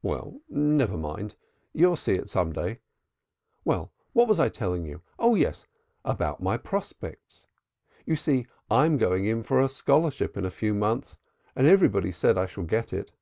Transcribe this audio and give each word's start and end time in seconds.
"Well, 0.00 0.40
never 0.48 0.96
mind. 0.96 1.34
You'll 1.74 1.96
see 1.96 2.14
it 2.14 2.30
some 2.30 2.54
day. 2.54 2.78
Well, 3.66 3.92
what 4.14 4.26
was 4.28 4.40
I 4.40 4.48
telling 4.48 4.86
you? 4.86 5.02
Oh, 5.18 5.34
yes! 5.34 5.66
About 6.06 6.42
my 6.42 6.56
prospects. 6.56 7.44
You 8.06 8.16
see, 8.16 8.46
I'm 8.70 8.96
going 8.96 9.26
in 9.26 9.42
for 9.42 9.60
a 9.60 9.68
scholarship 9.68 10.38
in 10.38 10.46
a 10.46 10.50
few 10.50 10.72
months, 10.72 11.18
and 11.54 11.66
everybody 11.66 12.12
says 12.12 12.38
I 12.38 12.46
shall 12.46 12.64
get 12.64 12.94
it. 12.94 13.12